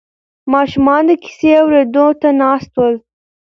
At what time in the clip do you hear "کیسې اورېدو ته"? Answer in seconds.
1.23-2.29